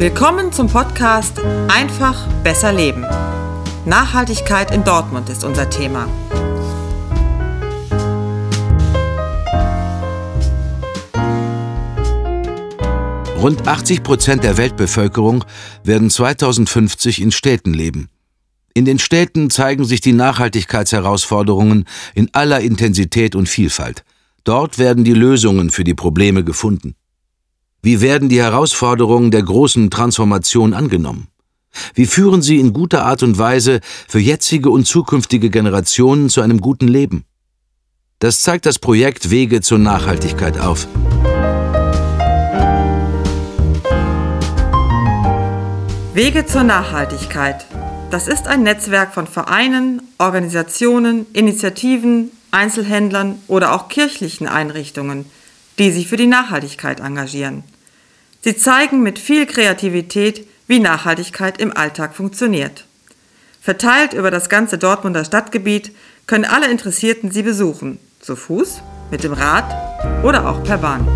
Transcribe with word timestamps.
Willkommen 0.00 0.50
zum 0.50 0.66
Podcast 0.66 1.38
Einfach 1.68 2.26
besser 2.42 2.72
leben. 2.72 3.04
Nachhaltigkeit 3.84 4.74
in 4.74 4.82
Dortmund 4.82 5.28
ist 5.28 5.44
unser 5.44 5.68
Thema. 5.68 6.08
Rund 13.36 13.68
80 13.68 14.02
Prozent 14.02 14.42
der 14.42 14.56
Weltbevölkerung 14.56 15.44
werden 15.84 16.08
2050 16.08 17.20
in 17.20 17.30
Städten 17.30 17.74
leben. 17.74 18.08
In 18.72 18.86
den 18.86 18.98
Städten 18.98 19.50
zeigen 19.50 19.84
sich 19.84 20.00
die 20.00 20.14
Nachhaltigkeitsherausforderungen 20.14 21.84
in 22.14 22.30
aller 22.32 22.60
Intensität 22.60 23.34
und 23.34 23.50
Vielfalt. 23.50 24.06
Dort 24.44 24.78
werden 24.78 25.04
die 25.04 25.12
Lösungen 25.12 25.68
für 25.68 25.84
die 25.84 25.92
Probleme 25.94 26.42
gefunden. 26.42 26.94
Wie 27.82 28.02
werden 28.02 28.28
die 28.28 28.40
Herausforderungen 28.40 29.30
der 29.30 29.42
großen 29.42 29.90
Transformation 29.90 30.74
angenommen? 30.74 31.28
Wie 31.94 32.04
führen 32.04 32.42
sie 32.42 32.58
in 32.58 32.74
guter 32.74 33.06
Art 33.06 33.22
und 33.22 33.38
Weise 33.38 33.80
für 34.06 34.18
jetzige 34.18 34.68
und 34.68 34.86
zukünftige 34.86 35.48
Generationen 35.48 36.28
zu 36.28 36.42
einem 36.42 36.60
guten 36.60 36.88
Leben? 36.88 37.24
Das 38.18 38.42
zeigt 38.42 38.66
das 38.66 38.78
Projekt 38.78 39.30
Wege 39.30 39.62
zur 39.62 39.78
Nachhaltigkeit 39.78 40.60
auf. 40.60 40.86
Wege 46.12 46.44
zur 46.44 46.64
Nachhaltigkeit. 46.64 47.64
Das 48.10 48.28
ist 48.28 48.46
ein 48.46 48.62
Netzwerk 48.62 49.14
von 49.14 49.26
Vereinen, 49.26 50.02
Organisationen, 50.18 51.24
Initiativen, 51.32 52.30
Einzelhändlern 52.50 53.38
oder 53.46 53.72
auch 53.72 53.88
kirchlichen 53.88 54.48
Einrichtungen, 54.48 55.24
die 55.78 55.90
sich 55.92 56.08
für 56.08 56.16
die 56.18 56.26
Nachhaltigkeit 56.26 57.00
engagieren. 57.00 57.64
Sie 58.42 58.56
zeigen 58.56 59.02
mit 59.02 59.18
viel 59.18 59.44
Kreativität, 59.44 60.46
wie 60.66 60.78
Nachhaltigkeit 60.78 61.60
im 61.60 61.76
Alltag 61.76 62.14
funktioniert. 62.14 62.86
Verteilt 63.60 64.14
über 64.14 64.30
das 64.30 64.48
ganze 64.48 64.78
Dortmunder 64.78 65.26
Stadtgebiet 65.26 65.94
können 66.26 66.46
alle 66.46 66.70
Interessierten 66.70 67.30
sie 67.30 67.42
besuchen, 67.42 67.98
zu 68.18 68.36
Fuß, 68.36 68.80
mit 69.10 69.24
dem 69.24 69.34
Rad 69.34 70.24
oder 70.24 70.48
auch 70.48 70.64
per 70.64 70.78
Bahn. 70.78 71.06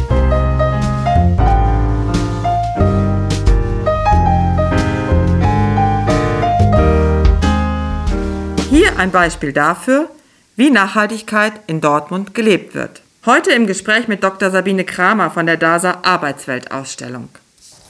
Hier 8.68 8.98
ein 8.98 9.10
Beispiel 9.10 9.54
dafür, 9.54 10.10
wie 10.56 10.68
Nachhaltigkeit 10.68 11.54
in 11.68 11.80
Dortmund 11.80 12.34
gelebt 12.34 12.74
wird. 12.74 13.03
Heute 13.26 13.52
im 13.52 13.66
Gespräch 13.66 14.06
mit 14.06 14.22
Dr. 14.22 14.50
Sabine 14.50 14.84
Kramer 14.84 15.30
von 15.30 15.46
der 15.46 15.56
DASA 15.56 16.00
Arbeitsweltausstellung. 16.02 17.30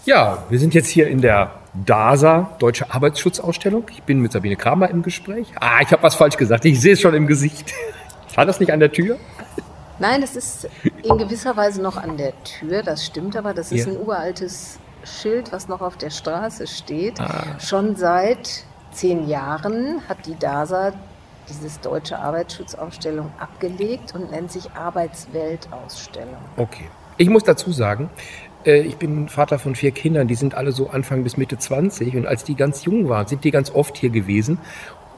Ja, 0.04 0.44
wir 0.48 0.60
sind 0.60 0.74
jetzt 0.74 0.86
hier 0.86 1.08
in 1.08 1.20
der 1.20 1.50
DASA, 1.74 2.54
Deutsche 2.60 2.94
Arbeitsschutzausstellung. 2.94 3.82
Ich 3.90 4.04
bin 4.04 4.20
mit 4.20 4.30
Sabine 4.30 4.54
Kramer 4.54 4.90
im 4.90 5.02
Gespräch. 5.02 5.48
Ah, 5.58 5.80
ich 5.82 5.90
habe 5.90 6.04
was 6.04 6.14
falsch 6.14 6.36
gesagt. 6.36 6.64
Ich 6.66 6.80
sehe 6.80 6.92
es 6.92 7.00
schon 7.00 7.14
im 7.14 7.26
Gesicht. 7.26 7.74
War 8.36 8.46
das 8.46 8.60
nicht 8.60 8.72
an 8.72 8.78
der 8.78 8.92
Tür? 8.92 9.16
Nein, 9.98 10.22
es 10.22 10.36
ist 10.36 10.68
in 11.02 11.18
gewisser 11.18 11.56
Weise 11.56 11.82
noch 11.82 11.96
an 11.96 12.16
der 12.16 12.32
Tür. 12.44 12.84
Das 12.84 13.04
stimmt 13.04 13.34
aber. 13.34 13.54
Das 13.54 13.72
ist 13.72 13.86
ja. 13.86 13.92
ein 13.92 13.98
uraltes 13.98 14.78
Schild, 15.02 15.50
was 15.50 15.66
noch 15.66 15.80
auf 15.80 15.96
der 15.96 16.10
Straße 16.10 16.68
steht. 16.68 17.20
Ah. 17.20 17.58
Schon 17.58 17.96
seit 17.96 18.62
zehn 18.92 19.28
Jahren 19.28 20.00
hat 20.08 20.26
die 20.26 20.38
DASA 20.38 20.92
dieses 21.48 21.80
deutsche 21.80 22.18
Arbeitsschutzausstellung 22.18 23.30
abgelegt 23.38 24.14
und 24.14 24.30
nennt 24.30 24.50
sich 24.50 24.70
Arbeitsweltausstellung. 24.72 26.36
Okay. 26.56 26.84
Ich 27.16 27.28
muss 27.28 27.44
dazu 27.44 27.70
sagen, 27.70 28.10
äh, 28.64 28.80
ich 28.80 28.96
bin 28.96 29.28
Vater 29.28 29.58
von 29.58 29.74
vier 29.74 29.92
Kindern, 29.92 30.26
die 30.26 30.34
sind 30.34 30.54
alle 30.54 30.72
so 30.72 30.90
Anfang 30.90 31.22
bis 31.22 31.36
Mitte 31.36 31.58
20 31.58 32.16
und 32.16 32.26
als 32.26 32.44
die 32.44 32.56
ganz 32.56 32.84
jung 32.84 33.08
waren, 33.08 33.26
sind 33.26 33.44
die 33.44 33.50
ganz 33.50 33.70
oft 33.70 33.96
hier 33.96 34.10
gewesen 34.10 34.58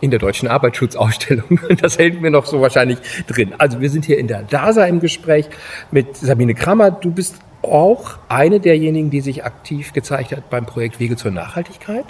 in 0.01 0.11
der 0.11 0.21
deutschen 0.21 0.49
Arbeitsschutzausstellung. 0.49 1.61
Das 1.81 1.99
hält 1.99 2.21
mir 2.21 2.31
noch 2.31 2.47
so 2.47 2.61
wahrscheinlich 2.61 2.99
drin. 3.27 3.55
Also 3.59 3.81
wir 3.81 3.91
sind 3.91 4.05
hier 4.05 4.19
in 4.19 4.29
der 4.29 4.43
DASA 4.43 4.85
im 4.85 5.01
Gespräch 5.01 5.49
mit 5.91 6.17
Sabine 6.17 6.55
Krammer. 6.55 6.91
Du 6.91 7.11
bist 7.11 7.37
auch 7.63 8.19
eine 8.29 8.61
derjenigen, 8.61 9.11
die 9.11 9.21
sich 9.21 9.45
aktiv 9.45 9.93
gezeigt 9.93 10.33
hat 10.33 10.51
beim 10.51 10.67
Projekt 10.67 11.01
Wege 11.01 11.17
zur 11.17 11.31
Nachhaltigkeit. 11.31 12.05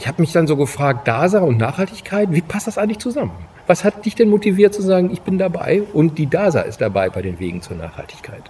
Ich 0.00 0.08
habe 0.08 0.22
mich 0.22 0.32
dann 0.32 0.46
so 0.46 0.56
gefragt, 0.56 1.06
DASA 1.06 1.40
und 1.40 1.58
Nachhaltigkeit, 1.58 2.32
wie 2.32 2.40
passt 2.40 2.66
das 2.66 2.78
eigentlich 2.78 3.00
zusammen? 3.00 3.32
Was 3.66 3.84
hat 3.84 4.06
dich 4.06 4.14
denn 4.14 4.30
motiviert 4.30 4.72
zu 4.72 4.80
sagen, 4.80 5.10
ich 5.10 5.20
bin 5.20 5.36
dabei 5.36 5.82
und 5.92 6.16
die 6.16 6.26
DASA 6.26 6.62
ist 6.62 6.80
dabei 6.80 7.10
bei 7.10 7.20
den 7.20 7.38
Wegen 7.38 7.60
zur 7.60 7.76
Nachhaltigkeit? 7.76 8.40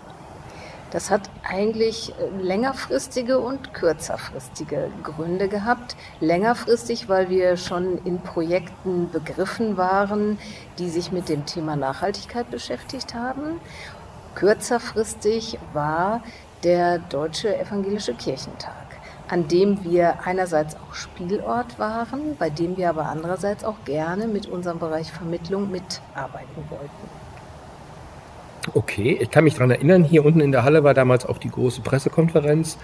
Das 0.93 1.11
hat 1.11 1.29
eigentlich 1.43 2.13
äh, 2.13 2.41
längerfristige 2.41 3.41
und 3.41 3.75
kürzerfristige 3.75 4.93
Gründe 5.03 5.49
gehabt. 5.49 5.97
Längerfristig, 6.21 7.09
weil 7.09 7.31
wir 7.31 7.57
schon 7.57 7.99
in 8.05 8.21
Projekten 8.21 9.11
begriffen 9.11 9.77
waren, 9.77 10.39
die 10.79 10.89
sich 10.89 11.11
mit 11.11 11.29
dem 11.29 11.47
Thema 11.47 11.75
Nachhaltigkeit 11.75 12.49
beschäftigt 12.49 13.13
haben. 13.15 13.61
Kürzerfristig 14.37 15.59
war 15.73 16.23
der 16.63 17.01
Deutsche 17.01 17.59
Evangelische 17.59 18.15
Kirchentag 18.15 18.80
an 19.31 19.47
dem 19.47 19.85
wir 19.85 20.27
einerseits 20.27 20.75
auch 20.75 20.93
Spielort 20.93 21.79
waren, 21.79 22.37
bei 22.37 22.51
dem 22.51 22.77
wir 22.77 22.89
aber 22.89 23.07
andererseits 23.07 23.63
auch 23.63 23.85
gerne 23.85 24.27
mit 24.27 24.47
unserem 24.47 24.81
Bereich 24.81 25.13
Vermittlung 25.13 25.71
mitarbeiten 25.71 26.65
wollten. 26.69 27.21
Okay, 28.75 29.17
ich 29.19 29.31
kann 29.31 29.45
mich 29.45 29.55
daran 29.55 29.71
erinnern, 29.71 30.05
hier 30.05 30.25
unten 30.25 30.41
in 30.41 30.53
der 30.53 30.65
Halle 30.65 30.85
war 30.85 30.93
damals 30.93 31.25
auch 31.25 31.39
die 31.39 31.49
große 31.49 31.81
Pressekonferenz 31.81 32.77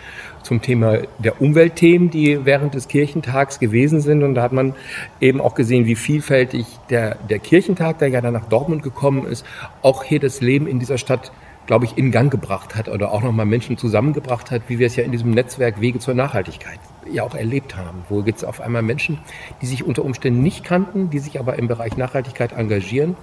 zum 0.42 0.62
Thema 0.62 1.00
der 1.18 1.40
Umweltthemen, 1.42 2.10
die 2.10 2.46
während 2.46 2.74
des 2.74 2.88
Kirchentags 2.88 3.58
gewesen 3.58 4.00
sind. 4.00 4.22
Und 4.22 4.36
da 4.36 4.42
hat 4.42 4.52
man 4.52 4.74
eben 5.20 5.40
auch 5.40 5.54
gesehen, 5.54 5.84
wie 5.84 5.96
vielfältig 5.96 6.66
der, 6.88 7.16
der 7.28 7.40
Kirchentag, 7.40 7.98
der 7.98 8.08
ja 8.08 8.20
dann 8.20 8.32
nach 8.32 8.46
Dortmund 8.48 8.82
gekommen 8.82 9.26
ist, 9.26 9.44
auch 9.82 10.02
hier 10.02 10.18
das 10.18 10.40
Leben 10.40 10.66
in 10.66 10.78
dieser 10.78 10.96
Stadt 10.96 11.30
glaube 11.66 11.84
ich, 11.84 11.98
in 11.98 12.10
Gang 12.10 12.30
gebracht 12.30 12.74
hat 12.74 12.88
oder 12.88 13.12
auch 13.12 13.22
nochmal 13.22 13.46
Menschen 13.46 13.76
zusammengebracht 13.76 14.50
hat, 14.50 14.62
wie 14.68 14.78
wir 14.78 14.86
es 14.86 14.96
ja 14.96 15.04
in 15.04 15.12
diesem 15.12 15.30
Netzwerk 15.32 15.80
Wege 15.80 15.98
zur 15.98 16.14
Nachhaltigkeit 16.14 16.78
ja 17.10 17.22
auch 17.22 17.34
erlebt 17.34 17.76
haben. 17.76 18.04
Wo 18.08 18.22
gibt 18.22 18.38
es 18.38 18.44
auf 18.44 18.60
einmal 18.60 18.82
Menschen, 18.82 19.18
die 19.62 19.66
sich 19.66 19.84
unter 19.84 20.04
Umständen 20.04 20.42
nicht 20.42 20.64
kannten, 20.64 21.10
die 21.10 21.18
sich 21.18 21.38
aber 21.38 21.58
im 21.58 21.68
Bereich 21.68 21.96
Nachhaltigkeit 21.96 22.52
engagieren, 22.52 23.16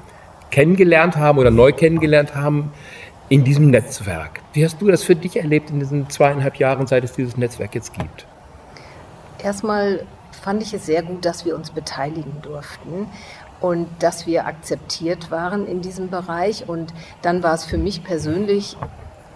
kennengelernt 0.52 1.16
haben 1.16 1.40
oder 1.40 1.52
neu 1.52 1.72
kennengelernt 1.72 2.36
haben 2.36 2.72
in 3.30 3.44
diesem 3.44 3.72
Netzwerk. 3.72 4.42
Wie 4.54 4.64
hast 4.64 4.82
du 4.82 4.88
das 4.88 5.04
für 5.04 5.16
dich 5.16 5.38
erlebt 5.38 5.70
in 5.72 5.80
diesen 5.80 6.10
zweieinhalb 6.10 6.58
Jahren, 6.58 6.86
seit 6.88 7.04
es 7.04 7.14
dieses 7.14 7.38
Netzwerk 7.38 7.74
jetzt 7.74 7.94
gibt? 7.94 8.28
Erstmal 9.42 10.06
fand 10.44 10.62
ich 10.62 10.74
es 10.74 10.86
sehr 10.86 11.04
gut, 11.04 11.26
dass 11.26 11.46
wir 11.46 11.56
uns 11.56 11.72
beteiligen 11.72 12.42
durften 12.42 13.08
und 13.64 13.88
dass 14.00 14.28
wir 14.28 14.46
akzeptiert 14.46 15.32
waren 15.32 15.66
in 15.66 15.82
diesem 15.82 16.10
Bereich. 16.10 16.68
Und 16.68 16.94
dann 17.22 17.44
war 17.44 17.54
es 17.54 17.64
für 17.64 17.78
mich 17.78 18.04
persönlich 18.04 18.76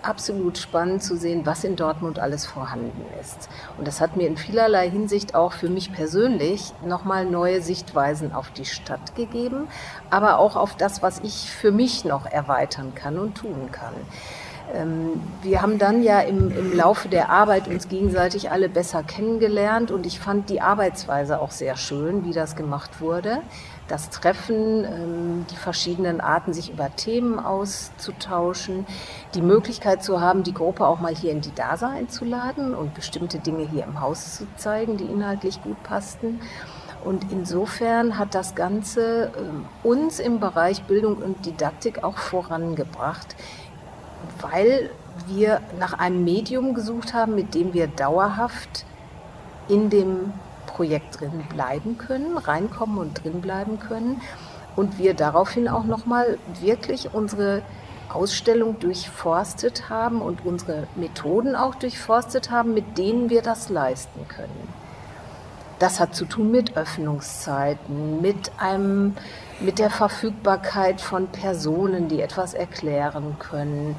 absolut 0.01 0.57
spannend 0.57 1.01
zu 1.01 1.15
sehen, 1.15 1.45
was 1.45 1.63
in 1.63 1.77
Dortmund 1.77 2.19
alles 2.19 2.45
vorhanden 2.45 3.05
ist. 3.21 3.47
Und 3.77 3.87
das 3.87 4.01
hat 4.01 4.17
mir 4.17 4.27
in 4.27 4.35
vielerlei 4.35 4.89
Hinsicht 4.89 5.33
auch 5.33 5.53
für 5.53 5.69
mich 5.69 5.93
persönlich 5.93 6.73
nochmal 6.85 7.25
neue 7.25 7.61
Sichtweisen 7.61 8.33
auf 8.33 8.51
die 8.51 8.65
Stadt 8.65 9.15
gegeben, 9.15 9.69
aber 10.09 10.39
auch 10.39 10.57
auf 10.57 10.75
das, 10.75 11.01
was 11.01 11.19
ich 11.19 11.49
für 11.49 11.71
mich 11.71 12.03
noch 12.03 12.25
erweitern 12.25 12.93
kann 12.95 13.17
und 13.19 13.35
tun 13.35 13.69
kann. 13.71 13.93
Ähm, 14.73 15.21
wir 15.41 15.61
haben 15.61 15.77
dann 15.77 16.03
ja 16.03 16.19
im, 16.19 16.51
im 16.51 16.75
Laufe 16.75 17.09
der 17.09 17.29
Arbeit 17.29 17.67
uns 17.67 17.87
gegenseitig 17.87 18.51
alle 18.51 18.69
besser 18.69 19.03
kennengelernt 19.03 19.91
und 19.91 20.05
ich 20.05 20.19
fand 20.19 20.49
die 20.49 20.61
Arbeitsweise 20.61 21.39
auch 21.39 21.51
sehr 21.51 21.77
schön, 21.77 22.25
wie 22.25 22.33
das 22.33 22.55
gemacht 22.55 23.01
wurde 23.01 23.41
das 23.87 24.09
Treffen, 24.09 24.83
ähm, 24.83 25.45
die 25.49 25.55
verschiedenen 25.55 26.21
Arten, 26.21 26.53
sich 26.53 26.71
über 26.71 26.95
Themen 26.95 27.39
auszutauschen, 27.39 28.85
die 29.33 29.41
Möglichkeit 29.41 30.03
zu 30.03 30.21
haben, 30.21 30.43
die 30.43 30.53
Gruppe 30.53 30.85
auch 30.85 30.99
mal 30.99 31.15
hier 31.15 31.31
in 31.31 31.41
die 31.41 31.53
DASA 31.53 31.89
einzuladen 31.89 32.75
und 32.75 32.93
bestimmte 32.93 33.39
Dinge 33.39 33.67
hier 33.67 33.85
im 33.85 34.01
Haus 34.01 34.37
zu 34.37 34.47
zeigen, 34.57 34.97
die 34.97 35.05
inhaltlich 35.05 35.61
gut 35.61 35.81
passten. 35.83 36.41
Und 37.03 37.31
insofern 37.31 38.17
hat 38.17 38.35
das 38.35 38.55
Ganze 38.55 39.31
ähm, 39.37 39.65
uns 39.83 40.19
im 40.19 40.39
Bereich 40.39 40.83
Bildung 40.83 41.17
und 41.17 41.45
Didaktik 41.45 42.03
auch 42.03 42.17
vorangebracht, 42.17 43.35
weil 44.41 44.89
wir 45.27 45.61
nach 45.79 45.93
einem 45.93 46.23
Medium 46.23 46.73
gesucht 46.73 47.13
haben, 47.13 47.35
mit 47.35 47.55
dem 47.55 47.73
wir 47.73 47.87
dauerhaft 47.87 48.85
in 49.67 49.89
dem 49.89 50.33
Projekt 50.65 51.19
drin 51.19 51.43
bleiben 51.49 51.97
können, 51.97 52.37
reinkommen 52.37 52.97
und 52.97 53.23
drin 53.23 53.41
bleiben 53.41 53.79
können. 53.79 54.21
Und 54.75 54.99
wir 54.99 55.15
daraufhin 55.15 55.67
auch 55.67 55.85
nochmal 55.85 56.37
wirklich 56.61 57.13
unsere 57.13 57.63
Ausstellung 58.09 58.79
durchforstet 58.79 59.89
haben 59.89 60.21
und 60.21 60.45
unsere 60.45 60.87
Methoden 60.95 61.55
auch 61.55 61.75
durchforstet 61.75 62.51
haben, 62.51 62.73
mit 62.73 62.97
denen 62.97 63.29
wir 63.29 63.41
das 63.41 63.69
leisten 63.69 64.27
können. 64.27 64.86
Das 65.79 65.99
hat 65.99 66.15
zu 66.15 66.25
tun 66.25 66.51
mit 66.51 66.75
Öffnungszeiten, 66.75 68.21
mit 68.21 68.51
einem, 68.57 69.15
mit 69.59 69.77
der 69.77 69.89
Verfügbarkeit 69.89 71.01
von 71.01 71.27
Personen, 71.27 72.07
die 72.07 72.21
etwas 72.21 72.53
erklären 72.53 73.37
können, 73.37 73.95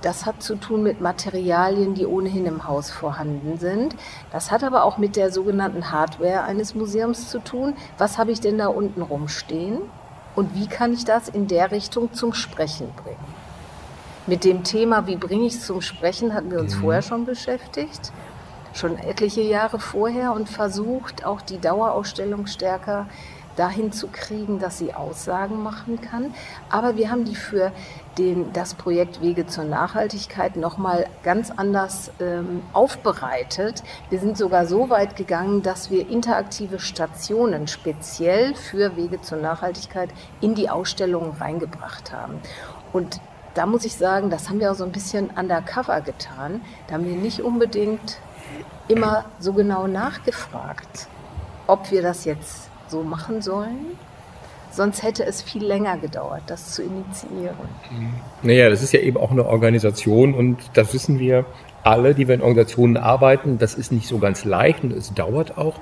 Das 0.00 0.26
hat 0.26 0.42
zu 0.42 0.54
tun 0.54 0.84
mit 0.84 1.00
Materialien, 1.00 1.94
die 1.94 2.06
ohnehin 2.06 2.46
im 2.46 2.68
Haus 2.68 2.90
vorhanden 2.90 3.58
sind. 3.58 3.96
Das 4.30 4.52
hat 4.52 4.62
aber 4.62 4.84
auch 4.84 4.96
mit 4.96 5.16
der 5.16 5.32
sogenannten 5.32 5.90
Hardware 5.90 6.44
eines 6.44 6.74
Museums 6.74 7.28
zu 7.28 7.40
tun. 7.40 7.74
Was 7.98 8.16
habe 8.16 8.30
ich 8.30 8.40
denn 8.40 8.58
da 8.58 8.68
unten 8.68 9.02
rumstehen? 9.02 9.78
Und 10.36 10.54
wie 10.54 10.68
kann 10.68 10.92
ich 10.92 11.04
das 11.04 11.28
in 11.28 11.48
der 11.48 11.72
Richtung 11.72 12.12
zum 12.12 12.32
Sprechen 12.32 12.92
bringen? 13.02 13.34
Mit 14.28 14.44
dem 14.44 14.62
Thema, 14.62 15.06
wie 15.08 15.16
bringe 15.16 15.46
ich 15.46 15.54
es 15.54 15.66
zum 15.66 15.80
Sprechen, 15.80 16.32
hatten 16.32 16.50
wir 16.50 16.60
uns 16.60 16.76
mhm. 16.76 16.80
vorher 16.80 17.02
schon 17.02 17.24
beschäftigt, 17.24 18.12
schon 18.78 18.98
etliche 18.98 19.42
Jahre 19.42 19.78
vorher 19.78 20.32
und 20.32 20.48
versucht, 20.48 21.24
auch 21.24 21.40
die 21.40 21.58
Dauerausstellung 21.58 22.46
stärker 22.46 23.06
dahin 23.58 23.90
zu 23.90 24.06
kriegen, 24.06 24.60
dass 24.60 24.78
sie 24.78 24.94
Aussagen 24.94 25.62
machen 25.62 26.00
kann. 26.00 26.32
Aber 26.70 26.96
wir 26.96 27.10
haben 27.10 27.24
die 27.24 27.34
für 27.34 27.72
den, 28.16 28.52
das 28.52 28.74
Projekt 28.74 29.20
Wege 29.20 29.46
zur 29.46 29.64
Nachhaltigkeit 29.64 30.56
nochmal 30.56 31.06
ganz 31.24 31.50
anders 31.50 32.12
ähm, 32.20 32.62
aufbereitet. 32.72 33.82
Wir 34.10 34.20
sind 34.20 34.38
sogar 34.38 34.66
so 34.66 34.90
weit 34.90 35.16
gegangen, 35.16 35.62
dass 35.62 35.90
wir 35.90 36.08
interaktive 36.08 36.78
Stationen 36.78 37.66
speziell 37.66 38.54
für 38.54 38.96
Wege 38.96 39.20
zur 39.20 39.38
Nachhaltigkeit 39.38 40.10
in 40.40 40.54
die 40.54 40.70
Ausstellungen 40.70 41.32
reingebracht 41.32 42.12
haben. 42.12 42.34
Und 42.92 43.20
da 43.54 43.66
muss 43.66 43.84
ich 43.84 43.96
sagen, 43.96 44.30
das 44.30 44.48
haben 44.48 44.60
wir 44.60 44.70
auch 44.70 44.76
so 44.76 44.84
ein 44.84 44.92
bisschen 44.92 45.30
undercover 45.30 46.00
getan. 46.00 46.60
Da 46.86 46.94
haben 46.94 47.06
wir 47.06 47.16
nicht 47.16 47.40
unbedingt 47.40 48.18
immer 48.88 49.24
so 49.38 49.52
genau 49.52 49.86
nachgefragt, 49.86 51.08
ob 51.66 51.90
wir 51.90 52.02
das 52.02 52.24
jetzt 52.24 52.68
so 52.88 53.02
machen 53.02 53.42
sollen. 53.42 53.96
Sonst 54.70 55.02
hätte 55.02 55.24
es 55.24 55.42
viel 55.42 55.64
länger 55.64 55.96
gedauert, 55.96 56.42
das 56.46 56.72
zu 56.72 56.82
initiieren. 56.82 57.56
Naja, 58.42 58.68
das 58.68 58.82
ist 58.82 58.92
ja 58.92 59.00
eben 59.00 59.16
auch 59.16 59.30
eine 59.30 59.46
Organisation 59.46 60.34
und 60.34 60.58
das 60.74 60.92
wissen 60.92 61.18
wir 61.18 61.46
alle, 61.84 62.14
die 62.14 62.28
wir 62.28 62.34
in 62.34 62.42
Organisationen 62.42 62.96
arbeiten. 62.96 63.58
Das 63.58 63.74
ist 63.74 63.92
nicht 63.92 64.06
so 64.06 64.18
ganz 64.18 64.44
leicht 64.44 64.84
und 64.84 64.92
es 64.92 65.14
dauert 65.14 65.56
auch. 65.56 65.80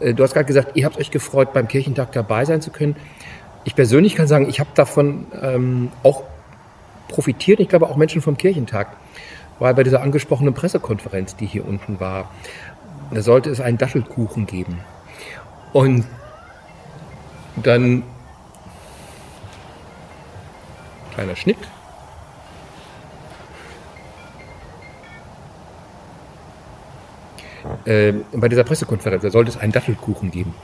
Äh, 0.00 0.14
du 0.14 0.22
hast 0.22 0.34
gerade 0.34 0.46
gesagt, 0.46 0.76
ihr 0.76 0.84
habt 0.84 0.98
euch 0.98 1.10
gefreut, 1.10 1.52
beim 1.52 1.68
Kirchentag 1.68 2.12
dabei 2.12 2.44
sein 2.44 2.60
zu 2.60 2.70
können. 2.70 2.96
Ich 3.64 3.76
persönlich 3.76 4.16
kann 4.16 4.26
sagen, 4.26 4.48
ich 4.48 4.58
habe 4.58 4.70
davon 4.74 5.26
ähm, 5.40 5.90
auch 6.02 6.24
profitiert. 7.08 7.60
Ich 7.60 7.68
glaube 7.68 7.88
auch 7.88 7.96
Menschen 7.96 8.20
vom 8.20 8.36
Kirchentag, 8.36 8.88
weil 9.62 9.74
bei 9.74 9.84
dieser 9.84 10.02
angesprochenen 10.02 10.54
Pressekonferenz, 10.54 11.36
die 11.36 11.46
hier 11.46 11.64
unten 11.64 12.00
war, 12.00 12.28
da 13.12 13.22
sollte 13.22 13.48
es 13.48 13.60
einen 13.60 13.78
Dattelkuchen 13.78 14.46
geben. 14.46 14.80
Und 15.72 16.04
dann 17.54 18.02
kleiner 21.14 21.36
Schnitt. 21.36 21.58
Äh, 27.84 28.14
bei 28.32 28.48
dieser 28.48 28.64
Pressekonferenz, 28.64 29.22
da 29.22 29.30
sollte 29.30 29.52
es 29.52 29.58
einen 29.58 29.70
Dattelkuchen 29.70 30.32
geben. 30.32 30.54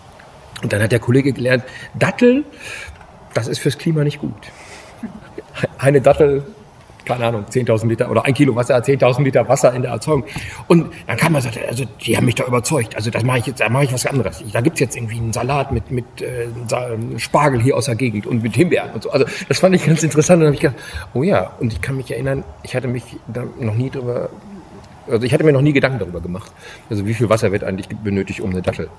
Und 0.60 0.72
dann 0.72 0.82
hat 0.82 0.90
der 0.90 0.98
Kollege 0.98 1.32
gelernt, 1.32 1.62
Datteln, 1.94 2.44
das 3.32 3.46
ist 3.46 3.60
fürs 3.60 3.78
Klima 3.78 4.02
nicht 4.02 4.18
gut. 4.18 4.50
Eine 5.78 6.00
Dattel 6.00 6.44
keine 7.08 7.26
Ahnung, 7.26 7.46
10.000 7.50 7.88
Liter 7.88 8.10
oder 8.10 8.24
ein 8.24 8.34
Kilo 8.34 8.54
Wasser, 8.54 8.76
10.000 8.76 9.22
Liter 9.22 9.48
Wasser 9.48 9.72
in 9.74 9.82
der 9.82 9.92
Erzeugung. 9.92 10.24
Und 10.68 10.92
dann 11.06 11.16
kam 11.16 11.32
man 11.32 11.42
sagte, 11.42 11.66
also 11.66 11.84
die 12.02 12.16
haben 12.16 12.26
mich 12.26 12.34
da 12.34 12.44
überzeugt. 12.44 12.94
Also 12.94 13.10
das 13.10 13.24
mache 13.24 13.38
ich 13.38 13.46
jetzt, 13.46 13.60
da 13.60 13.68
mache 13.68 13.84
ich 13.84 13.92
was 13.92 14.06
anderes. 14.06 14.44
Da 14.52 14.60
gibt's 14.60 14.80
jetzt 14.80 14.96
irgendwie 14.96 15.16
einen 15.16 15.32
Salat 15.32 15.72
mit, 15.72 15.90
mit 15.90 16.04
äh, 16.20 16.48
Spargel 17.18 17.60
hier 17.60 17.76
aus 17.76 17.86
der 17.86 17.96
Gegend 17.96 18.26
und 18.26 18.42
mit 18.42 18.54
Himbeeren 18.54 18.90
und 18.92 19.02
so. 19.02 19.10
Also 19.10 19.24
das 19.48 19.58
fand 19.58 19.74
ich 19.74 19.86
ganz 19.86 20.02
interessant. 20.02 20.36
Und 20.36 20.40
dann 20.40 20.46
habe 20.48 20.54
ich 20.54 20.60
gedacht, 20.60 20.78
oh 21.14 21.22
ja, 21.22 21.50
und 21.58 21.72
ich 21.72 21.80
kann 21.80 21.96
mich 21.96 22.10
erinnern, 22.10 22.44
ich 22.62 22.76
hatte 22.76 22.88
mich 22.88 23.04
da 23.26 23.44
noch 23.58 23.74
nie 23.74 23.90
drüber, 23.90 24.28
also 25.10 25.24
ich 25.24 25.32
hatte 25.32 25.44
mir 25.44 25.52
noch 25.52 25.62
nie 25.62 25.72
Gedanken 25.72 25.98
darüber 25.98 26.20
gemacht. 26.20 26.52
Also 26.90 27.06
wie 27.06 27.14
viel 27.14 27.30
Wasser 27.30 27.50
wird 27.52 27.64
eigentlich 27.64 27.88
benötigt, 27.88 28.40
um 28.40 28.50
eine 28.50 28.62
Dattel 28.62 28.90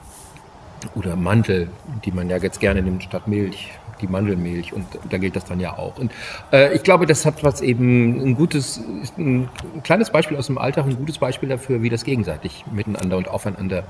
oder 0.96 1.16
Mantel, 1.16 1.70
die 2.06 2.12
man 2.12 2.30
ja 2.30 2.38
jetzt 2.38 2.60
gerne 2.60 2.82
nimmt 2.82 3.04
statt 3.04 3.28
Milch 3.28 3.70
die 4.02 4.08
Mandelmilch 4.08 4.74
und 4.74 4.86
da 5.10 5.18
gilt 5.18 5.36
das 5.36 5.46
dann 5.46 5.60
ja 5.60 5.78
auch. 5.78 5.98
Und 5.98 6.12
äh, 6.52 6.74
ich 6.76 6.84
glaube, 6.84 7.06
das 7.06 7.26
hat 7.26 7.44
was 7.44 7.62
eben 7.62 8.20
ein 8.22 8.36
gutes, 8.36 8.82
ein 9.18 9.50
kleines 9.84 10.10
Beispiel 10.10 10.38
aus 10.38 10.48
dem 10.48 10.58
Alltag, 10.58 10.86
ein 10.86 10.98
gutes 10.98 11.18
Beispiel 11.18 11.50
dafür, 11.50 11.82
wie 11.82 11.90
das 11.90 12.04
gegenseitig 12.04 12.66
miteinander 12.72 13.18
und 13.18 13.28
aufeinander 13.28 13.84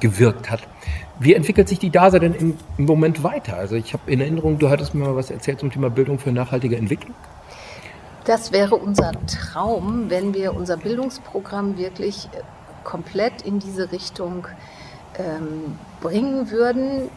gewirkt 0.00 0.50
hat. 0.50 0.60
Wie 1.20 1.32
entwickelt 1.34 1.68
sich 1.68 1.78
die 1.78 1.90
DASA 1.90 2.18
denn 2.18 2.34
im, 2.34 2.56
im 2.76 2.84
Moment 2.84 3.22
weiter? 3.22 3.56
Also 3.56 3.76
ich 3.76 3.92
habe 3.92 4.10
in 4.10 4.20
Erinnerung, 4.20 4.58
du 4.58 4.68
hattest 4.68 4.94
mir 4.94 5.04
mal 5.04 5.16
was 5.16 5.30
erzählt 5.30 5.60
zum 5.60 5.70
Thema 5.70 5.90
Bildung 5.90 6.18
für 6.18 6.32
nachhaltige 6.32 6.76
Entwicklung. 6.76 7.14
Das 8.24 8.52
wäre 8.52 8.76
unser 8.76 9.12
Traum, 9.26 10.08
wenn 10.08 10.34
wir 10.34 10.54
unser 10.54 10.76
Bildungsprogramm 10.76 11.76
wirklich 11.76 12.28
komplett 12.84 13.42
in 13.42 13.58
diese 13.58 13.92
Richtung 13.92 14.46
ähm, 15.18 15.76
bringen 16.00 16.50
würden, 16.50 17.08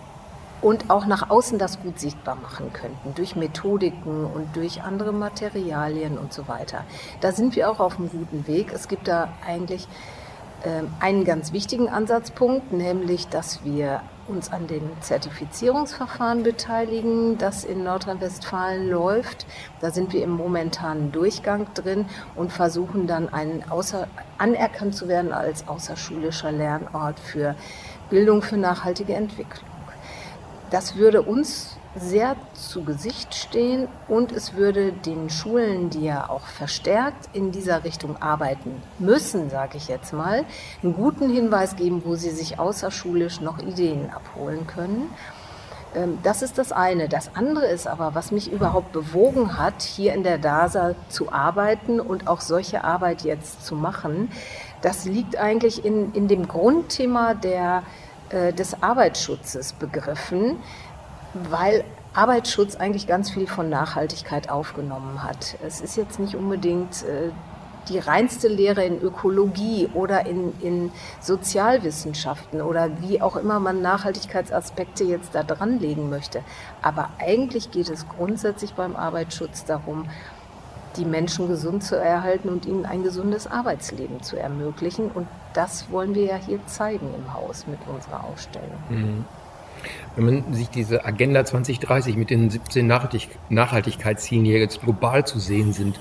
und 0.62 0.90
auch 0.90 1.06
nach 1.06 1.30
außen 1.30 1.60
das 1.60 1.80
gut 1.82 2.00
sichtbar 2.00 2.36
machen 2.36 2.72
könnten, 2.74 3.14
durch 3.16 3.36
Methodiken 3.36 4.26
und 4.26 4.56
durch 4.56 4.82
andere 4.82 5.14
Materialien 5.14 6.18
und 6.18 6.34
so 6.34 6.48
weiter. 6.48 6.84
Da 7.22 7.32
sind 7.32 7.56
wir 7.56 7.70
auch 7.70 7.80
auf 7.80 7.98
einem 7.98 8.10
guten 8.10 8.48
Weg. 8.48 8.72
Es 8.74 8.88
gibt 8.88 9.08
da 9.08 9.30
eigentlich 9.46 9.88
äh, 10.64 10.84
einen 11.00 11.24
ganz 11.24 11.54
wichtigen 11.54 11.90
Ansatzpunkt, 11.90 12.74
nämlich 12.74 13.28
dass 13.28 13.64
wir 13.64 14.02
uns 14.28 14.52
an 14.52 14.66
den 14.66 14.90
Zertifizierungsverfahren 15.02 16.42
beteiligen, 16.42 17.38
das 17.38 17.64
in 17.64 17.84
Nordrhein-Westfalen 17.84 18.90
läuft. 18.90 19.46
Da 19.82 19.92
sind 19.92 20.14
wir 20.14 20.24
im 20.24 20.32
momentanen 20.32 21.12
Durchgang 21.12 21.68
drin 21.76 22.06
und 22.36 22.52
versuchen 22.52 23.06
dann 23.06 23.30
einen 23.30 23.64
außer, 23.70 24.08
anerkannt 24.40 24.96
zu 24.96 25.08
werden 25.08 25.32
als 25.32 25.68
außerschulischer 25.68 26.52
Lernort 26.52 27.20
für 27.20 27.56
Bildung 28.10 28.42
für 28.42 28.58
nachhaltige 28.58 29.14
Entwicklung. 29.14 29.75
Das 30.72 30.96
würde 30.96 31.22
uns 31.22 31.78
sehr 31.96 32.36
zu 32.54 32.84
Gesicht 32.84 33.34
stehen 33.36 33.88
und 34.08 34.32
es 34.32 34.56
würde 34.56 34.92
den 34.92 35.30
Schulen, 35.30 35.90
die 35.90 36.06
ja 36.06 36.30
auch 36.30 36.46
verstärkt 36.46 37.30
in 37.34 37.52
dieser 37.52 37.84
Richtung 37.84 38.22
arbeiten 38.22 38.82
müssen, 39.00 39.50
sage 39.50 39.78
ich 39.78 39.88
jetzt 39.88 40.12
mal, 40.12 40.44
einen 40.84 40.94
guten 40.94 41.30
Hinweis 41.30 41.76
geben, 41.76 42.02
wo 42.04 42.16
sie 42.16 42.32
sich 42.32 42.60
außerschulisch 42.60 43.40
noch 43.40 43.60
Ideen 43.60 44.10
abholen 44.10 44.68
können. 44.68 45.10
Ähm, 45.96 46.18
das 46.24 46.42
ist 46.42 46.58
das 46.58 46.72
eine. 46.74 47.08
Das 47.08 47.32
andere 47.36 47.68
ist 47.68 47.88
aber, 47.88 48.14
was 48.14 48.32
mich 48.32 48.52
überhaupt 48.52 48.92
bewogen 48.92 49.58
hat, 49.58 49.82
hier 49.82 50.14
in 50.14 50.24
der 50.24 50.38
DASA 50.38 50.96
zu 51.08 51.32
arbeiten 51.32 52.02
und 52.02 52.28
auch 52.28 52.42
solche 52.42 52.84
Arbeit 52.84 53.24
jetzt 53.24 53.66
zu 53.66 53.76
machen, 53.76 54.30
das 54.82 55.06
liegt 55.06 55.38
eigentlich 55.38 55.86
in, 55.86 56.14
in 56.14 56.28
dem 56.28 56.48
Grundthema 56.48 57.34
der 57.34 57.80
äh, 57.80 58.05
des 58.32 58.82
Arbeitsschutzes 58.82 59.74
begriffen, 59.74 60.58
weil 61.34 61.84
Arbeitsschutz 62.16 62.78
eigentlich 62.78 63.08
ganz 63.08 63.30
viel 63.30 63.46
von 63.46 63.70
Nachhaltigkeit 63.70 64.50
aufgenommen 64.50 65.24
hat. 65.24 65.58
Es 65.66 65.82
ist 65.82 65.98
jetzt 65.98 66.18
nicht 66.18 66.36
unbedingt 66.36 67.04
äh, 67.04 67.32
die 67.90 68.00
reinste 68.00 68.48
Lehre 68.48 68.84
in 68.84 69.02
Ökologie 69.02 69.90
oder 69.94 70.26
in, 70.26 70.54
in 70.62 70.92
Sozialwissenschaften 71.20 72.62
oder 72.62 72.90
wie 73.02 73.22
auch 73.22 73.36
immer 73.36 73.60
man 73.60 73.82
Nachhaltigkeitsaspekte 73.82 75.04
jetzt 75.04 75.36
da 75.36 75.44
dranlegen 75.44 76.10
möchte. 76.10 76.42
Aber 76.82 77.10
eigentlich 77.20 77.72
geht 77.72 77.90
es 77.90 78.08
grundsätzlich 78.08 78.74
beim 78.74 78.96
Arbeitsschutz 78.96 79.66
darum, 79.66 80.08
die 80.98 81.06
Menschen 81.06 81.48
gesund 81.48 81.84
zu 81.84 81.96
erhalten 81.96 82.50
und 82.50 82.66
ihnen 82.66 82.86
ein 82.86 83.04
gesundes 83.04 83.48
Arbeitsleben 83.48 84.22
zu 84.22 84.38
ermöglichen. 84.38 85.12
Und 85.12 85.28
das 85.54 85.92
wollen 85.92 86.16
wir 86.16 86.26
ja 86.26 86.36
hier 86.36 86.60
zeigen 86.68 87.14
im 87.16 87.34
Haus 87.34 87.68
mit 87.68 87.80
unserer 87.88 88.24
Ausstellung. 88.24 88.78
Mhm. 88.90 89.26
Wenn 90.16 90.26
man 90.26 90.54
sich 90.54 90.70
diese 90.70 91.06
Agenda 91.06 91.46
2030 91.46 92.16
mit 92.16 92.30
den 92.30 92.50
17 92.50 92.88
Nachhaltigkeitszielen, 93.50 94.46
die 94.46 94.52
jetzt 94.52 94.82
global 94.82 95.26
zu 95.28 95.40
sehen 95.40 95.74
sind, 95.74 96.00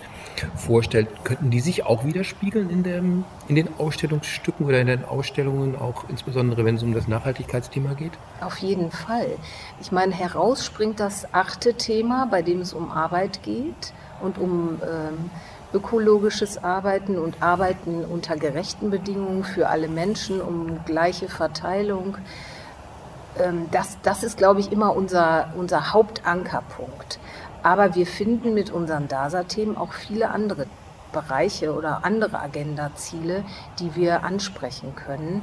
vorstellt, 0.56 1.08
könnten 1.24 1.50
die 1.50 1.60
sich 1.60 1.84
auch 1.86 2.04
widerspiegeln 2.04 2.70
in, 2.70 2.82
dem, 2.82 3.24
in 3.48 3.54
den 3.54 3.68
Ausstellungsstücken 3.78 4.66
oder 4.66 4.80
in 4.80 4.86
den 4.86 5.04
Ausstellungen, 5.04 5.76
auch 5.76 6.04
insbesondere 6.08 6.64
wenn 6.64 6.76
es 6.76 6.82
um 6.82 6.94
das 6.94 7.08
Nachhaltigkeitsthema 7.08 7.94
geht? 7.94 8.12
Auf 8.40 8.58
jeden 8.58 8.90
Fall. 8.90 9.28
Ich 9.80 9.92
meine, 9.92 10.12
heraus 10.12 10.64
springt 10.64 11.00
das 11.00 11.32
achte 11.34 11.74
Thema, 11.74 12.26
bei 12.30 12.42
dem 12.42 12.60
es 12.60 12.72
um 12.72 12.90
Arbeit 12.90 13.42
geht 13.42 13.92
und 14.20 14.38
um 14.38 14.80
ähm, 14.82 15.30
ökologisches 15.74 16.62
Arbeiten 16.62 17.18
und 17.18 17.42
Arbeiten 17.42 18.04
unter 18.04 18.36
gerechten 18.36 18.90
Bedingungen 18.90 19.44
für 19.44 19.68
alle 19.68 19.88
Menschen, 19.88 20.40
um 20.40 20.84
gleiche 20.84 21.28
Verteilung. 21.28 22.16
Ähm, 23.38 23.66
das, 23.72 23.98
das 24.02 24.22
ist, 24.22 24.38
glaube 24.38 24.60
ich, 24.60 24.70
immer 24.72 24.94
unser, 24.94 25.52
unser 25.56 25.92
Hauptankerpunkt. 25.92 27.18
Aber 27.64 27.94
wir 27.94 28.06
finden 28.06 28.52
mit 28.52 28.70
unseren 28.70 29.08
DASA-Themen 29.08 29.76
auch 29.78 29.94
viele 29.94 30.28
andere 30.30 30.66
Bereiche 31.12 31.74
oder 31.74 32.04
andere 32.04 32.38
Agenda-Ziele, 32.38 33.42
die 33.78 33.96
wir 33.96 34.22
ansprechen 34.22 34.94
können. 34.94 35.40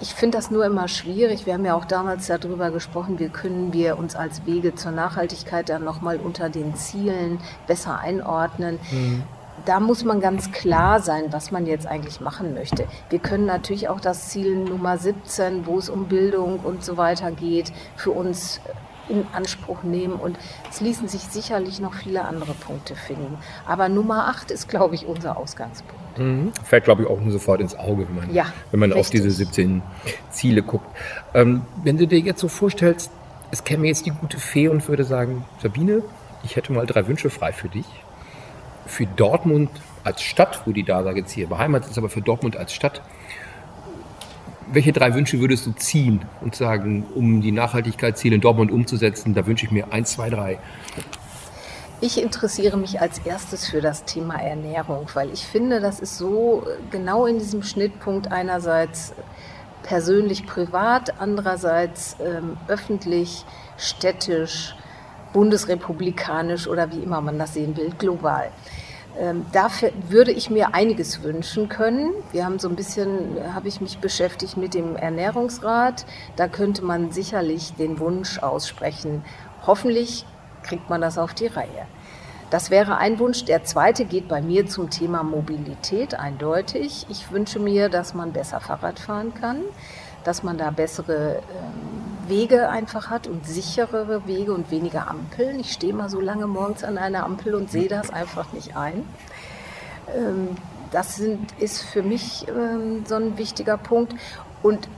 Ich 0.00 0.14
finde 0.14 0.36
das 0.36 0.50
nur 0.50 0.66
immer 0.66 0.88
schwierig. 0.88 1.46
Wir 1.46 1.54
haben 1.54 1.64
ja 1.64 1.74
auch 1.74 1.84
damals 1.84 2.26
darüber 2.26 2.72
gesprochen, 2.72 3.20
wie 3.20 3.28
können 3.28 3.72
wir 3.72 3.98
uns 3.98 4.16
als 4.16 4.44
Wege 4.46 4.74
zur 4.74 4.90
Nachhaltigkeit 4.90 5.68
dann 5.68 5.84
nochmal 5.84 6.16
unter 6.16 6.50
den 6.50 6.74
Zielen 6.74 7.38
besser 7.68 8.00
einordnen. 8.00 8.80
Mhm. 8.90 9.22
Da 9.64 9.78
muss 9.78 10.04
man 10.04 10.20
ganz 10.20 10.50
klar 10.50 11.00
sein, 11.00 11.26
was 11.30 11.52
man 11.52 11.66
jetzt 11.66 11.86
eigentlich 11.86 12.20
machen 12.20 12.52
möchte. 12.52 12.86
Wir 13.10 13.20
können 13.20 13.46
natürlich 13.46 13.88
auch 13.88 14.00
das 14.00 14.28
Ziel 14.28 14.56
Nummer 14.56 14.98
17, 14.98 15.66
wo 15.66 15.78
es 15.78 15.88
um 15.88 16.06
Bildung 16.06 16.58
und 16.60 16.84
so 16.84 16.96
weiter 16.96 17.30
geht, 17.30 17.72
für 17.94 18.10
uns 18.10 18.60
in 19.08 19.26
Anspruch 19.32 19.82
nehmen. 19.82 20.14
Und 20.14 20.38
es 20.70 20.80
ließen 20.80 21.08
sich 21.08 21.22
sicherlich 21.22 21.80
noch 21.80 21.94
viele 21.94 22.24
andere 22.24 22.54
Punkte 22.54 22.94
finden. 22.94 23.38
Aber 23.66 23.88
Nummer 23.88 24.28
8 24.28 24.50
ist, 24.50 24.68
glaube 24.68 24.94
ich, 24.94 25.06
unser 25.06 25.36
Ausgangspunkt. 25.36 26.18
Mhm. 26.18 26.52
Fällt, 26.64 26.84
glaube 26.84 27.02
ich, 27.02 27.08
auch 27.08 27.18
sofort 27.28 27.60
ins 27.60 27.78
Auge, 27.78 28.08
wenn 28.08 28.14
man, 28.14 28.34
ja, 28.34 28.46
wenn 28.70 28.80
man 28.80 28.92
auf 28.92 29.10
diese 29.10 29.30
17 29.30 29.82
Ziele 30.30 30.62
guckt. 30.62 30.86
Ähm, 31.34 31.62
wenn 31.82 31.98
du 31.98 32.06
dir 32.06 32.18
jetzt 32.18 32.40
so 32.40 32.48
vorstellst, 32.48 33.10
es 33.50 33.64
käme 33.64 33.86
jetzt 33.86 34.06
die 34.06 34.10
gute 34.10 34.38
Fee 34.38 34.68
und 34.68 34.86
würde 34.88 35.04
sagen, 35.04 35.44
Sabine, 35.62 36.02
ich 36.42 36.56
hätte 36.56 36.72
mal 36.72 36.86
drei 36.86 37.06
Wünsche 37.06 37.30
frei 37.30 37.52
für 37.52 37.68
dich. 37.68 37.86
Für 38.86 39.06
Dortmund 39.06 39.70
als 40.04 40.22
Stadt, 40.22 40.62
wo 40.64 40.72
die 40.72 40.84
da 40.84 41.10
jetzt 41.12 41.32
hier 41.32 41.48
beheimatet 41.48 41.90
ist, 41.90 41.98
aber 41.98 42.08
für 42.08 42.22
Dortmund 42.22 42.56
als 42.56 42.72
Stadt, 42.72 43.02
welche 44.72 44.92
drei 44.92 45.14
Wünsche 45.14 45.40
würdest 45.40 45.66
du 45.66 45.72
ziehen 45.72 46.22
und 46.40 46.54
sagen, 46.54 47.06
um 47.14 47.40
die 47.40 47.52
Nachhaltigkeitsziele 47.52 48.36
in 48.36 48.40
Dortmund 48.40 48.70
umzusetzen? 48.70 49.34
Da 49.34 49.46
wünsche 49.46 49.66
ich 49.66 49.72
mir 49.72 49.92
eins, 49.92 50.12
zwei, 50.12 50.30
drei. 50.30 50.58
Ich 52.00 52.20
interessiere 52.20 52.76
mich 52.76 53.00
als 53.00 53.20
erstes 53.20 53.68
für 53.68 53.80
das 53.80 54.04
Thema 54.04 54.34
Ernährung, 54.34 55.08
weil 55.14 55.32
ich 55.32 55.46
finde, 55.46 55.80
das 55.80 56.00
ist 56.00 56.18
so 56.18 56.66
genau 56.90 57.26
in 57.26 57.38
diesem 57.38 57.62
Schnittpunkt 57.62 58.30
einerseits 58.30 59.14
persönlich 59.82 60.46
privat, 60.46 61.14
andererseits 61.20 62.16
ähm, 62.20 62.56
öffentlich, 62.68 63.46
städtisch, 63.78 64.74
bundesrepublikanisch 65.32 66.66
oder 66.66 66.92
wie 66.92 66.98
immer 66.98 67.20
man 67.20 67.38
das 67.38 67.54
sehen 67.54 67.76
will, 67.76 67.90
global. 67.98 68.50
Ähm, 69.18 69.46
dafür 69.52 69.92
würde 70.08 70.30
ich 70.30 70.50
mir 70.50 70.74
einiges 70.74 71.22
wünschen 71.22 71.68
können. 71.68 72.12
Wir 72.32 72.44
haben 72.44 72.58
so 72.58 72.68
ein 72.68 72.76
bisschen, 72.76 73.36
habe 73.54 73.68
ich 73.68 73.80
mich 73.80 73.98
beschäftigt 73.98 74.56
mit 74.56 74.74
dem 74.74 74.96
Ernährungsrat. 74.96 76.04
Da 76.36 76.48
könnte 76.48 76.84
man 76.84 77.12
sicherlich 77.12 77.74
den 77.74 77.98
Wunsch 77.98 78.38
aussprechen. 78.38 79.24
Hoffentlich 79.66 80.26
kriegt 80.62 80.90
man 80.90 81.00
das 81.00 81.16
auf 81.16 81.32
die 81.32 81.46
Reihe. 81.46 81.86
Das 82.50 82.70
wäre 82.70 82.98
ein 82.98 83.18
Wunsch. 83.18 83.44
Der 83.44 83.64
zweite 83.64 84.04
geht 84.04 84.28
bei 84.28 84.40
mir 84.40 84.66
zum 84.66 84.88
Thema 84.90 85.24
Mobilität 85.24 86.14
eindeutig. 86.14 87.06
Ich 87.08 87.30
wünsche 87.32 87.58
mir, 87.58 87.88
dass 87.88 88.14
man 88.14 88.32
besser 88.32 88.60
Fahrrad 88.60 89.00
fahren 89.00 89.34
kann, 89.34 89.62
dass 90.26 90.42
man 90.42 90.58
da 90.58 90.70
bessere 90.70 91.36
ähm, 91.36 92.28
Wege 92.28 92.68
einfach 92.68 93.10
hat 93.10 93.28
und 93.28 93.46
sicherere 93.46 94.26
Wege 94.26 94.52
und 94.52 94.70
weniger 94.70 95.08
Ampeln. 95.08 95.60
Ich 95.60 95.72
stehe 95.72 95.92
mal 95.92 96.08
so 96.08 96.20
lange 96.20 96.46
morgens 96.46 96.82
an 96.82 96.98
einer 96.98 97.24
Ampel 97.24 97.54
und 97.54 97.70
sehe 97.70 97.88
das 97.88 98.10
einfach 98.10 98.52
nicht 98.52 98.76
ein. 98.76 99.04
Ähm, 100.14 100.48
das 100.90 101.16
sind, 101.16 101.52
ist 101.60 101.82
für 101.82 102.02
mich 102.02 102.46
ähm, 102.48 103.04
so 103.06 103.14
ein 103.14 103.38
wichtiger 103.38 103.76
Punkt. 103.76 104.14
Und 104.62 104.88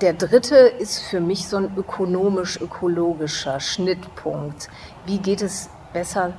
der 0.00 0.12
dritte 0.12 0.56
ist 0.56 1.00
für 1.00 1.20
mich 1.20 1.48
so 1.48 1.56
ein 1.56 1.72
ökonomisch-ökologischer 1.76 3.60
Schnittpunkt. 3.60 4.68
Wie 5.06 5.18
geht 5.18 5.42
es 5.42 5.70
besser 5.92 6.32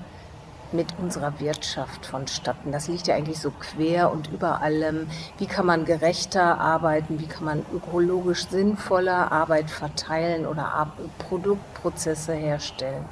mit 0.73 0.87
unserer 0.99 1.39
Wirtschaft 1.39 2.05
vonstatten. 2.05 2.71
Das 2.71 2.87
liegt 2.87 3.07
ja 3.07 3.15
eigentlich 3.15 3.39
so 3.39 3.51
quer 3.51 4.11
und 4.11 4.31
über 4.31 4.61
allem. 4.61 5.07
Wie 5.37 5.45
kann 5.45 5.65
man 5.65 5.85
gerechter 5.85 6.59
arbeiten? 6.59 7.19
Wie 7.19 7.27
kann 7.27 7.45
man 7.45 7.65
ökologisch 7.73 8.47
sinnvoller 8.47 9.31
Arbeit 9.31 9.69
verteilen 9.69 10.45
oder 10.45 10.91
Produktprozesse 11.29 12.33
herstellen 12.33 13.05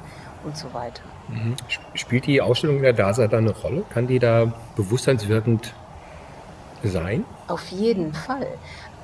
und 0.44 0.56
so 0.56 0.72
weiter? 0.72 1.02
Mhm. 1.28 1.56
Spielt 1.94 2.26
die 2.26 2.40
Ausstellung 2.40 2.82
der 2.82 2.92
DASA 2.92 3.28
da 3.28 3.38
eine 3.38 3.50
Rolle? 3.50 3.84
Kann 3.90 4.06
die 4.06 4.18
da 4.18 4.52
bewusstseinswirkend 4.76 5.72
sein? 6.82 7.24
Auf 7.46 7.68
jeden 7.68 8.14
Fall. 8.14 8.46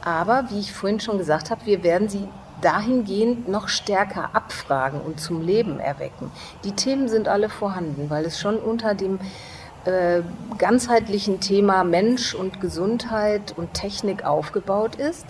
Aber 0.02 0.44
wie 0.50 0.60
ich 0.60 0.72
vorhin 0.72 1.00
schon 1.00 1.18
gesagt 1.18 1.50
habe, 1.50 1.66
wir 1.66 1.82
werden 1.82 2.08
sie 2.08 2.28
dahingehend 2.60 3.48
noch 3.48 3.68
stärker 3.68 4.30
abfragen 4.32 5.00
und 5.00 5.20
zum 5.20 5.42
Leben 5.42 5.78
erwecken. 5.78 6.30
Die 6.64 6.72
Themen 6.72 7.08
sind 7.08 7.28
alle 7.28 7.48
vorhanden, 7.48 8.08
weil 8.08 8.24
es 8.24 8.40
schon 8.40 8.56
unter 8.56 8.94
dem 8.94 9.18
äh, 9.84 10.22
ganzheitlichen 10.58 11.40
Thema 11.40 11.84
Mensch 11.84 12.34
und 12.34 12.60
Gesundheit 12.60 13.54
und 13.56 13.74
Technik 13.74 14.24
aufgebaut 14.24 14.96
ist. 14.96 15.26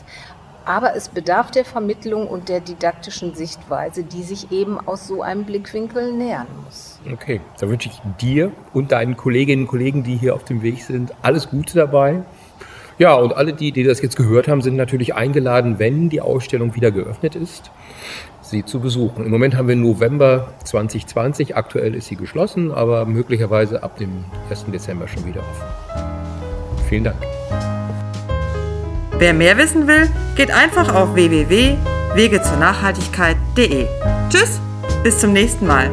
Aber 0.64 0.96
es 0.96 1.08
bedarf 1.08 1.52
der 1.52 1.64
Vermittlung 1.64 2.26
und 2.26 2.48
der 2.48 2.58
didaktischen 2.58 3.34
Sichtweise, 3.34 4.02
die 4.02 4.24
sich 4.24 4.50
eben 4.50 4.80
aus 4.80 5.06
so 5.06 5.22
einem 5.22 5.44
Blickwinkel 5.44 6.12
nähern 6.12 6.48
muss. 6.64 6.98
Okay, 7.12 7.40
da 7.60 7.68
wünsche 7.68 7.88
ich 7.88 8.00
dir 8.20 8.50
und 8.72 8.90
deinen 8.90 9.16
Kolleginnen 9.16 9.62
und 9.62 9.68
Kollegen, 9.68 10.02
die 10.02 10.16
hier 10.16 10.34
auf 10.34 10.42
dem 10.42 10.62
Weg 10.62 10.82
sind, 10.82 11.12
alles 11.22 11.50
Gute 11.50 11.76
dabei. 11.76 12.22
Ja, 12.98 13.14
und 13.14 13.36
alle 13.36 13.52
die, 13.52 13.72
die 13.72 13.82
das 13.84 14.00
jetzt 14.00 14.16
gehört 14.16 14.48
haben, 14.48 14.62
sind 14.62 14.76
natürlich 14.76 15.14
eingeladen, 15.14 15.78
wenn 15.78 16.08
die 16.08 16.22
Ausstellung 16.22 16.74
wieder 16.74 16.90
geöffnet 16.90 17.34
ist, 17.34 17.70
sie 18.40 18.64
zu 18.64 18.80
besuchen. 18.80 19.26
Im 19.26 19.30
Moment 19.30 19.54
haben 19.56 19.68
wir 19.68 19.76
November 19.76 20.48
2020, 20.64 21.54
aktuell 21.56 21.94
ist 21.94 22.06
sie 22.06 22.16
geschlossen, 22.16 22.72
aber 22.72 23.04
möglicherweise 23.04 23.82
ab 23.82 23.98
dem 23.98 24.24
1. 24.48 24.64
Dezember 24.72 25.06
schon 25.08 25.26
wieder 25.26 25.40
offen. 25.40 25.66
Vielen 26.88 27.04
Dank. 27.04 27.18
Wer 29.18 29.34
mehr 29.34 29.58
wissen 29.58 29.86
will, 29.86 30.08
geht 30.34 30.50
einfach 30.50 30.94
auf 30.94 31.14
www.wegezurnachhaltigkeit.de. 31.14 33.86
Tschüss, 34.30 34.58
bis 35.02 35.18
zum 35.18 35.32
nächsten 35.32 35.66
Mal. 35.66 35.90